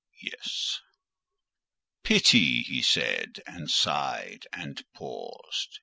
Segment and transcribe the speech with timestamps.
[0.19, 0.79] "Yes."
[2.03, 5.77] "Pity!" he said, and sighed and paused.